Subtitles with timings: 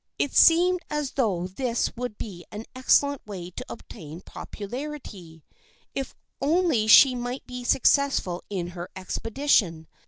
[0.17, 5.43] It seemed as though this would be an excellent way to obtain popularity.
[5.93, 9.85] If only she might be successful in her expedition